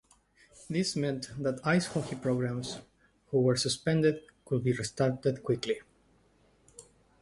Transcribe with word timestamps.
This 0.67 0.95
meant 0.95 1.29
that 1.37 1.57
the 1.57 1.69
ice 1.69 1.85
hockey 1.85 2.15
programs 2.15 2.79
who 3.27 3.39
were 3.41 3.55
suspended 3.55 4.23
could 4.45 4.63
be 4.63 4.73
restarted 4.73 5.43
quickly. 5.43 5.81